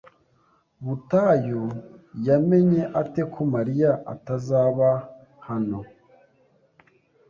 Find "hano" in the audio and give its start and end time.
5.47-5.79